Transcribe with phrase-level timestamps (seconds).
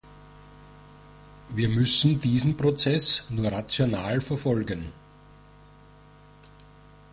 [1.49, 4.91] Wir müssen diesen Prozess nur rational verfolgen.